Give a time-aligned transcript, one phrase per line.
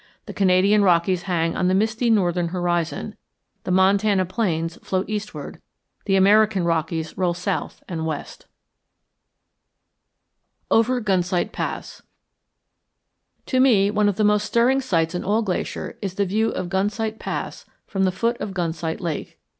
[0.25, 3.15] The Canadian Rockies hang on the misty northern horizon,
[3.65, 5.61] the Montana plains float eastward,
[6.05, 8.47] the American Rockies roll south and west.
[10.71, 12.01] OVER GUNSIGHT PASS
[13.45, 16.69] To me one of the most stirring sights in all Glacier is the view of
[16.69, 19.37] Gunsight Pass from the foot of Gunsight Lake.